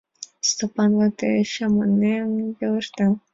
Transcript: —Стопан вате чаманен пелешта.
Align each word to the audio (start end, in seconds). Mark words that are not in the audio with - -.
—Стопан 0.49 0.91
вате 0.99 1.29
чаманен 1.53 2.29
пелешта. 2.57 3.05